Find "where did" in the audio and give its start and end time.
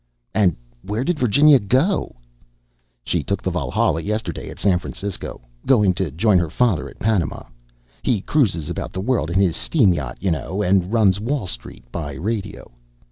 0.81-1.19